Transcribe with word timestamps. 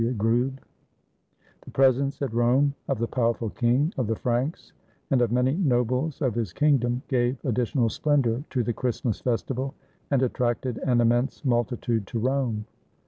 W. 0.01 0.13
GRUBE 0.17 0.59
The 1.63 1.69
presence 1.69 2.23
[at 2.23 2.33
Rome] 2.33 2.73
of 2.87 2.97
the 2.97 3.05
powerful 3.05 3.51
King 3.51 3.93
of 3.99 4.07
the 4.07 4.15
Franks, 4.15 4.73
and 5.11 5.21
of 5.21 5.31
many 5.31 5.53
nobles 5.53 6.23
of 6.23 6.33
his 6.33 6.53
kingdom, 6.53 7.03
gave 7.07 7.37
addi 7.43 7.71
tional 7.71 7.91
splendor 7.91 8.43
to 8.49 8.63
the 8.63 8.73
[Christmas] 8.73 9.21
festival, 9.21 9.75
and 10.09 10.23
attracted 10.23 10.79
an 10.79 11.01
immense 11.01 11.45
multitude 11.45 12.07
to 12.07 12.17
Rome. 12.17 12.65